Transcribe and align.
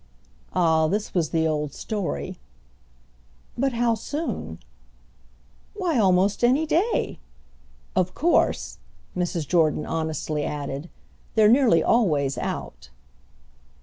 Ah 0.55 0.87
this 0.87 1.13
was 1.13 1.29
the 1.29 1.47
old 1.47 1.73
story. 1.75 2.39
"But 3.55 3.73
how 3.73 3.93
soon?" 3.93 4.57
"Why 5.75 5.99
almost 5.99 6.43
any 6.43 6.65
day. 6.65 7.19
Of 7.95 8.15
course," 8.15 8.79
Mrs. 9.15 9.47
Jordan 9.47 9.85
honestly 9.85 10.43
added, 10.43 10.89
"they're 11.35 11.47
nearly 11.47 11.83
always 11.83 12.35
out." 12.39 12.89